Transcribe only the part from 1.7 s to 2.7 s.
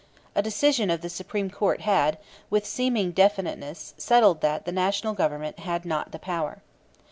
had, with